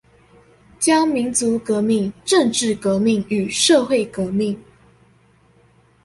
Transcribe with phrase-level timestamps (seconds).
[0.79, 4.59] 將民族革命、政冶革命興社會革命